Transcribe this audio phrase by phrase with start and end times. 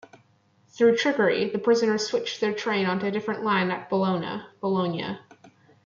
[0.69, 5.19] Through trickery, the prisoners switch their train onto a different line at Bologna.